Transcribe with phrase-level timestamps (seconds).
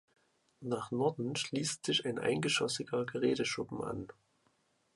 [0.61, 4.07] Nach Norden schließt sich ein eingeschossiger Geräteschuppen an.